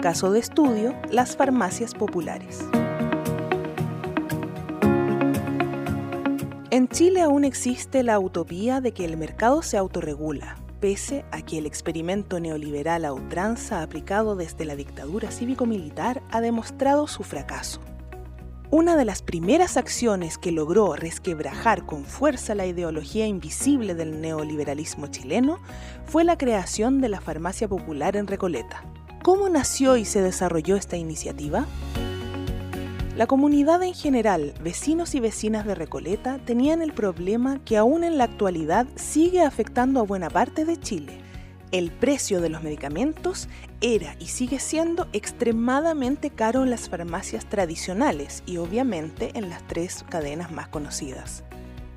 Caso 0.00 0.32
de 0.32 0.40
estudio, 0.40 0.94
las 1.10 1.36
farmacias 1.36 1.92
populares. 1.92 2.64
En 6.70 6.88
Chile 6.88 7.20
aún 7.20 7.44
existe 7.44 8.02
la 8.02 8.18
utopía 8.18 8.80
de 8.80 8.92
que 8.92 9.04
el 9.04 9.18
mercado 9.18 9.60
se 9.60 9.76
autorregula, 9.76 10.56
pese 10.80 11.26
a 11.32 11.42
que 11.42 11.58
el 11.58 11.66
experimento 11.66 12.40
neoliberal 12.40 13.04
a 13.04 13.12
ultranza 13.12 13.82
aplicado 13.82 14.36
desde 14.36 14.64
la 14.64 14.74
dictadura 14.74 15.30
cívico-militar 15.30 16.22
ha 16.30 16.40
demostrado 16.40 17.06
su 17.06 17.22
fracaso. 17.22 17.82
Una 18.70 18.96
de 18.96 19.04
las 19.04 19.20
primeras 19.20 19.76
acciones 19.76 20.38
que 20.38 20.50
logró 20.50 20.94
resquebrajar 20.94 21.84
con 21.84 22.06
fuerza 22.06 22.54
la 22.54 22.64
ideología 22.64 23.26
invisible 23.26 23.94
del 23.94 24.22
neoliberalismo 24.22 25.08
chileno 25.08 25.58
fue 26.06 26.24
la 26.24 26.38
creación 26.38 27.02
de 27.02 27.10
la 27.10 27.20
farmacia 27.20 27.68
popular 27.68 28.16
en 28.16 28.28
Recoleta. 28.28 28.82
¿Cómo 29.22 29.48
nació 29.48 29.96
y 29.96 30.04
se 30.04 30.22
desarrolló 30.22 30.76
esta 30.76 30.96
iniciativa? 30.96 31.66
La 33.16 33.26
comunidad 33.26 33.82
en 33.82 33.94
general, 33.94 34.54
vecinos 34.62 35.14
y 35.14 35.20
vecinas 35.20 35.66
de 35.66 35.74
Recoleta, 35.74 36.38
tenían 36.38 36.80
el 36.80 36.92
problema 36.92 37.58
que 37.64 37.76
aún 37.76 38.04
en 38.04 38.18
la 38.18 38.24
actualidad 38.24 38.86
sigue 38.96 39.42
afectando 39.42 40.00
a 40.00 40.04
buena 40.04 40.30
parte 40.30 40.64
de 40.64 40.78
Chile 40.78 41.20
el 41.72 41.90
precio 41.90 42.40
de 42.40 42.48
los 42.48 42.62
medicamentos 42.62 43.48
era 43.80 44.16
y 44.18 44.26
sigue 44.26 44.58
siendo 44.58 45.08
extremadamente 45.12 46.30
caro 46.30 46.64
en 46.64 46.70
las 46.70 46.88
farmacias 46.88 47.48
tradicionales 47.48 48.42
y 48.46 48.56
obviamente 48.56 49.30
en 49.34 49.50
las 49.50 49.66
tres 49.66 50.04
cadenas 50.08 50.50
más 50.50 50.68
conocidas. 50.68 51.44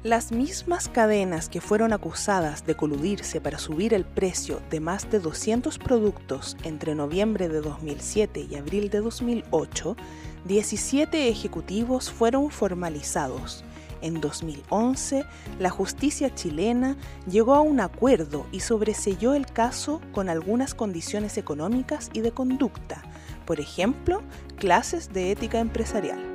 Las 0.04 0.34
mismas 0.34 0.90
cadenas 0.90 1.48
que 1.48 1.62
fueron 1.62 1.94
acusadas 1.94 2.66
de 2.66 2.76
coludirse 2.76 3.40
para 3.40 3.58
subir 3.58 3.94
el 3.94 4.04
precio 4.04 4.62
de 4.70 4.82
más 4.82 5.10
de 5.10 5.20
200 5.20 5.80
productos 5.80 6.58
entre 6.64 6.94
noviembre 6.94 7.48
de 7.48 7.62
2007 7.62 8.48
y 8.50 8.56
abril 8.56 8.90
de 8.90 9.00
2008, 9.00 9.96
17 10.44 11.30
ejecutivos 11.30 12.12
fueron 12.12 12.52
formalizados 12.52 13.64
en 14.04 14.20
2011, 14.20 15.24
la 15.60 15.70
justicia 15.70 16.36
chilena 16.36 16.98
llegó 17.26 17.56
a 17.56 17.62
un 17.62 17.80
acuerdo 17.80 18.46
y 18.52 18.60
sobreselló 18.60 19.34
el 19.34 19.46
caso 19.46 20.02
con 20.12 20.28
algunas 20.28 20.76
condiciones 20.76 21.38
económicas 21.38 22.10
y 22.12 22.20
de 22.20 22.32
conducta, 22.32 23.02
por 23.46 23.62
ejemplo, 23.62 24.22
clases 24.58 25.14
de 25.14 25.32
ética 25.32 25.60
empresarial. 25.60 26.33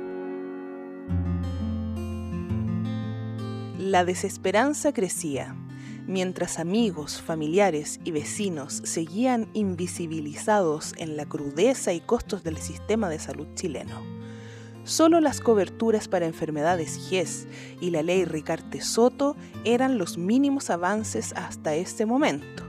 La 3.89 4.05
desesperanza 4.05 4.93
crecía, 4.93 5.55
mientras 6.05 6.59
amigos, 6.59 7.23
familiares 7.23 7.99
y 8.03 8.11
vecinos 8.11 8.83
seguían 8.83 9.49
invisibilizados 9.55 10.93
en 10.97 11.17
la 11.17 11.25
crudeza 11.25 11.91
y 11.91 11.99
costos 11.99 12.43
del 12.43 12.57
sistema 12.57 13.09
de 13.09 13.17
salud 13.17 13.47
chileno. 13.55 13.99
Solo 14.83 15.19
las 15.21 15.41
coberturas 15.41 16.07
para 16.07 16.27
enfermedades 16.27 17.09
GES 17.09 17.47
y 17.81 17.89
la 17.89 18.03
ley 18.03 18.25
Ricarte 18.25 18.79
Soto 18.81 19.35
eran 19.65 19.97
los 19.97 20.19
mínimos 20.19 20.69
avances 20.69 21.33
hasta 21.35 21.73
este 21.73 22.05
momento. 22.05 22.68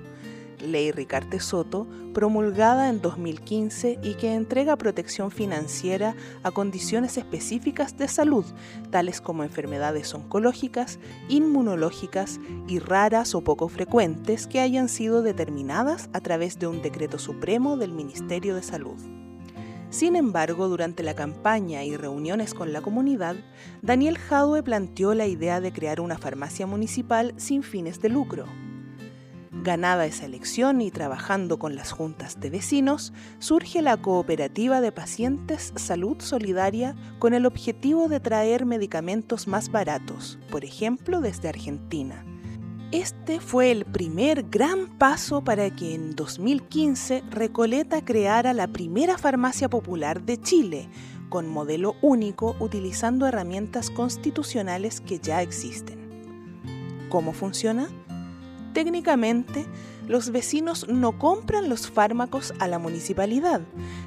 Ley 0.61 0.93
Ricarte 0.93 1.41
Soto, 1.41 1.87
promulgada 2.13 2.89
en 2.89 3.01
2015 3.01 3.99
y 4.03 4.15
que 4.15 4.35
entrega 4.35 4.77
protección 4.77 5.31
financiera 5.31 6.15
a 6.43 6.51
condiciones 6.51 7.17
específicas 7.17 7.97
de 7.97 8.09
salud, 8.09 8.45
tales 8.91 9.21
como 9.21 9.45
enfermedades 9.45 10.15
oncológicas, 10.15 10.99
inmunológicas 11.29 12.41
y 12.69 12.79
raras 12.79 13.35
o 13.35 13.43
poco 13.43 13.69
frecuentes 13.69 14.47
que 14.47 14.61
hayan 14.61 14.89
sido 14.89 15.23
determinadas 15.23 16.11
a 16.13 16.21
través 16.21 16.59
de 16.59 16.67
un 16.67 16.83
decreto 16.83 17.19
supremo 17.19 17.77
del 17.77 17.93
Ministerio 17.93 18.55
de 18.55 18.63
Salud. 18.63 18.99
Sin 19.91 20.15
embargo, 20.15 20.69
durante 20.69 21.03
la 21.03 21.15
campaña 21.15 21.83
y 21.83 21.97
reuniones 21.97 22.55
con 22.55 22.73
la 22.73 22.81
comunidad, 22.81 23.35
Daniel 23.83 24.19
Jadwe 24.19 24.63
planteó 24.63 25.15
la 25.15 25.27
idea 25.27 25.61
de 25.61 25.73
crear 25.73 26.01
una 26.01 26.17
farmacia 26.17 26.65
municipal 26.65 27.35
sin 27.37 27.65
fines 27.65 28.01
de 28.01 28.09
lucro. 28.09 28.47
Ganada 29.63 30.07
esa 30.07 30.27
elección 30.27 30.81
y 30.81 30.91
trabajando 30.91 31.59
con 31.59 31.75
las 31.75 31.93
juntas 31.93 32.41
de 32.41 32.51
vecinos, 32.51 33.13
surge 33.39 33.83
la 33.83 33.97
Cooperativa 33.97 34.81
de 34.81 34.93
Pacientes 34.93 35.73
Salud 35.77 36.17
Solidaria 36.21 36.95
con 37.19 37.35
el 37.35 37.47
objetivo 37.47 38.09
de 38.09 38.21
traer 38.21 38.65
medicamentos 38.67 39.47
más 39.49 39.71
baratos, 39.71 40.39
por 40.51 40.65
ejemplo 40.65 41.21
desde 41.21 41.49
Argentina 41.49 42.25
este 42.93 43.39
fue 43.39 43.71
el 43.71 43.85
primer 43.85 44.51
gran 44.51 44.99
paso 44.99 45.45
para 45.45 45.71
que 45.71 45.95
en 45.95 46.17
2015 46.17 47.23
Recoleta 47.31 48.05
creara 48.05 48.53
la 48.53 48.67
primera 48.67 49.17
farmacia 49.17 49.71
popular 49.71 50.25
de 50.25 50.41
Chile, 50.41 50.89
con 51.29 51.49
modelo 51.49 51.95
único 52.03 52.57
utilizando 52.59 53.29
herramientas 53.29 53.91
constitucionales 53.91 55.01
que 55.01 55.21
ya 55.21 55.41
existen. 55.41 56.01
¿Cómo 57.11 57.33
funciona? 57.33 57.89
Técnicamente, 58.73 59.67
los 60.07 60.31
vecinos 60.31 60.89
no 60.89 61.19
compran 61.19 61.69
los 61.69 61.89
fármacos 61.89 62.55
a 62.59 62.69
la 62.69 62.79
municipalidad, 62.79 63.61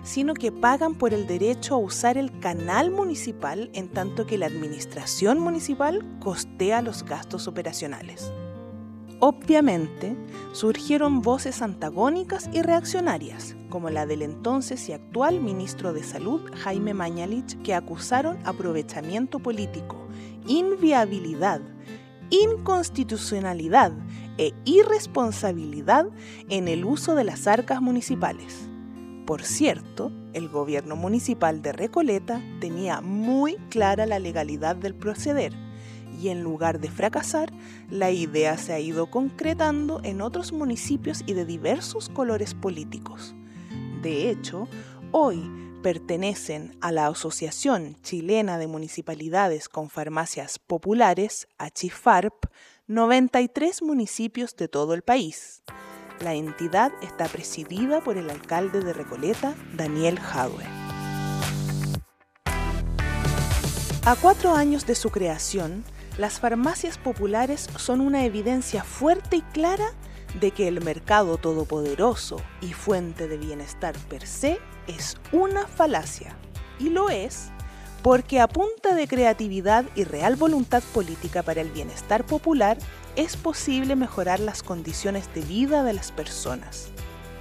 sino 0.03 0.33
que 0.33 0.51
pagan 0.51 0.95
por 0.95 1.13
el 1.13 1.27
derecho 1.27 1.75
a 1.75 1.77
usar 1.77 2.17
el 2.17 2.39
canal 2.39 2.91
municipal 2.91 3.69
en 3.73 3.89
tanto 3.89 4.25
que 4.25 4.37
la 4.37 4.47
administración 4.47 5.39
municipal 5.39 6.03
costea 6.19 6.81
los 6.81 7.03
gastos 7.03 7.47
operacionales. 7.47 8.31
Obviamente, 9.19 10.17
surgieron 10.51 11.21
voces 11.21 11.61
antagónicas 11.61 12.49
y 12.51 12.61
reaccionarias, 12.61 13.55
como 13.69 13.89
la 13.89 14.05
del 14.05 14.21
entonces 14.21 14.89
y 14.89 14.91
actual 14.91 15.39
ministro 15.39 15.93
de 15.93 16.03
Salud, 16.03 16.41
Jaime 16.55 16.93
Mañalich, 16.93 17.57
que 17.61 17.73
acusaron 17.73 18.37
aprovechamiento 18.43 19.39
político, 19.39 20.09
inviabilidad, 20.45 21.61
inconstitucionalidad 22.29 23.91
e 24.37 24.53
irresponsabilidad 24.65 26.07
en 26.49 26.67
el 26.67 26.85
uso 26.85 27.15
de 27.15 27.23
las 27.23 27.47
arcas 27.47 27.81
municipales. 27.81 28.69
Por 29.25 29.43
cierto, 29.43 30.11
el 30.33 30.49
gobierno 30.49 30.95
municipal 30.95 31.61
de 31.61 31.71
Recoleta 31.71 32.41
tenía 32.59 33.01
muy 33.01 33.55
clara 33.69 34.05
la 34.05 34.19
legalidad 34.19 34.75
del 34.75 34.95
proceder 34.95 35.53
y 36.21 36.29
en 36.29 36.43
lugar 36.43 36.79
de 36.79 36.89
fracasar, 36.89 37.51
la 37.89 38.11
idea 38.11 38.57
se 38.57 38.73
ha 38.73 38.79
ido 38.79 39.07
concretando 39.09 39.99
en 40.03 40.21
otros 40.21 40.53
municipios 40.53 41.23
y 41.25 41.33
de 41.33 41.45
diversos 41.45 42.09
colores 42.09 42.53
políticos. 42.53 43.35
De 44.01 44.29
hecho, 44.29 44.67
hoy 45.13 45.49
pertenecen 45.83 46.75
a 46.81 46.91
la 46.91 47.07
Asociación 47.07 47.97
Chilena 48.01 48.57
de 48.57 48.67
Municipalidades 48.67 49.69
con 49.69 49.89
Farmacias 49.89 50.57
Populares, 50.59 51.47
ACHIFARP, 51.59 52.45
93 52.87 53.83
municipios 53.83 54.55
de 54.55 54.67
todo 54.67 54.93
el 54.93 55.03
país. 55.03 55.61
La 56.19 56.33
entidad 56.33 56.91
está 57.01 57.25
presidida 57.25 58.01
por 58.01 58.17
el 58.17 58.29
alcalde 58.29 58.81
de 58.81 58.91
Recoleta, 58.91 59.55
Daniel 59.75 60.19
Jadwe. 60.19 60.65
A 64.05 64.15
cuatro 64.19 64.55
años 64.55 64.85
de 64.85 64.95
su 64.95 65.11
creación, 65.11 65.83
las 66.17 66.39
farmacias 66.39 66.97
populares 66.97 67.69
son 67.77 68.01
una 68.01 68.25
evidencia 68.25 68.83
fuerte 68.83 69.37
y 69.37 69.41
clara 69.41 69.93
de 70.39 70.51
que 70.51 70.67
el 70.67 70.83
mercado 70.83 71.37
todopoderoso 71.37 72.37
y 72.61 72.73
fuente 72.73 73.27
de 73.27 73.37
bienestar 73.37 73.95
per 74.09 74.25
se 74.25 74.59
es 74.87 75.17
una 75.31 75.67
falacia. 75.67 76.37
Y 76.79 76.89
lo 76.89 77.09
es 77.09 77.51
porque 78.01 78.41
a 78.41 78.47
punta 78.47 78.95
de 78.95 79.07
creatividad 79.07 79.85
y 79.95 80.03
real 80.03 80.35
voluntad 80.35 80.83
política 80.93 81.41
para 81.41 81.61
el 81.61 81.71
bienestar 81.71 82.25
popular 82.25 82.77
es 83.15 83.37
posible 83.37 83.95
mejorar 83.95 84.39
las 84.39 84.61
condiciones 84.61 85.33
de 85.33 85.41
vida 85.41 85.83
de 85.83 85.93
las 85.93 86.11
personas. 86.11 86.89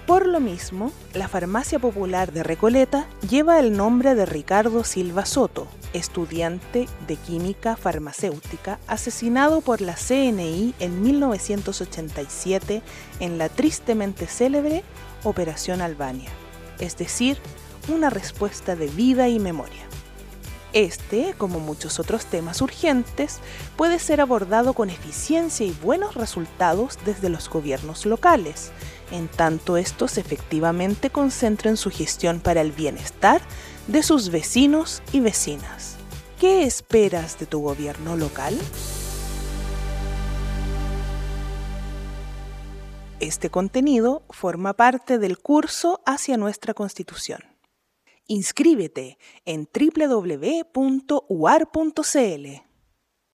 Por 0.06 0.26
lo 0.26 0.40
mismo, 0.40 0.90
la 1.14 1.28
farmacia 1.28 1.78
popular 1.78 2.32
de 2.32 2.42
Recoleta 2.42 3.06
lleva 3.28 3.60
el 3.60 3.76
nombre 3.76 4.16
de 4.16 4.26
Ricardo 4.26 4.82
Silva 4.82 5.24
Soto, 5.24 5.68
estudiante 5.92 6.88
de 7.06 7.16
química 7.16 7.76
farmacéutica 7.76 8.80
asesinado 8.88 9.60
por 9.60 9.80
la 9.80 9.94
CNI 9.94 10.74
en 10.80 11.02
1987 11.02 12.82
en 13.20 13.38
la 13.38 13.48
tristemente 13.48 14.26
célebre 14.26 14.82
Operación 15.22 15.80
Albania, 15.80 16.30
es 16.80 16.96
decir, 16.96 17.38
una 17.88 18.10
respuesta 18.10 18.74
de 18.74 18.88
vida 18.88 19.28
y 19.28 19.38
memoria. 19.38 19.82
Este, 20.72 21.34
como 21.36 21.60
muchos 21.60 22.00
otros 22.00 22.24
temas 22.24 22.62
urgentes, 22.62 23.40
puede 23.76 23.98
ser 23.98 24.20
abordado 24.22 24.72
con 24.72 24.88
eficiencia 24.88 25.66
y 25.66 25.76
buenos 25.82 26.14
resultados 26.14 26.98
desde 27.04 27.28
los 27.28 27.50
gobiernos 27.50 28.06
locales, 28.06 28.72
en 29.12 29.28
tanto 29.28 29.76
estos 29.76 30.18
efectivamente 30.18 31.10
concentren 31.10 31.76
su 31.76 31.90
gestión 31.90 32.40
para 32.40 32.60
el 32.60 32.72
bienestar 32.72 33.40
de 33.86 34.02
sus 34.02 34.30
vecinos 34.30 35.02
y 35.12 35.20
vecinas. 35.20 35.96
¿Qué 36.40 36.64
esperas 36.64 37.38
de 37.38 37.46
tu 37.46 37.60
gobierno 37.60 38.16
local? 38.16 38.58
Este 43.20 43.50
contenido 43.50 44.24
forma 44.30 44.72
parte 44.72 45.18
del 45.18 45.38
curso 45.38 46.00
hacia 46.04 46.36
nuestra 46.36 46.74
Constitución. 46.74 47.40
Inscríbete 48.26 49.18
en 49.44 49.68
www.uar.cl. 49.72 50.72